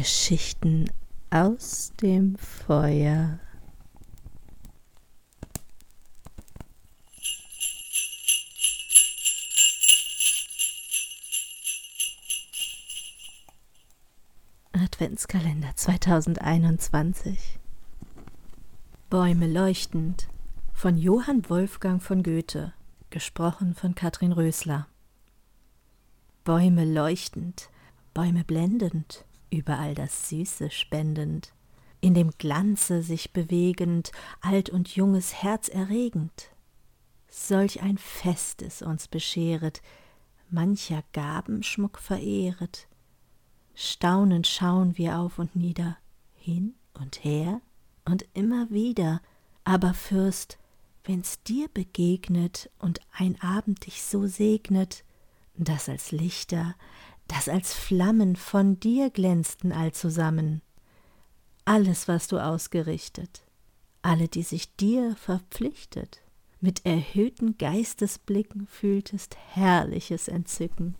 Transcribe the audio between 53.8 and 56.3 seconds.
dich so segnet, dass als